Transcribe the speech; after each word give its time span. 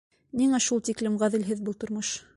Ниңә 0.41 0.61
шул 0.67 0.81
тиклем 0.89 1.21
ғәҙелһеҙ 1.25 1.65
был 1.69 1.81
тормош? 1.85 2.19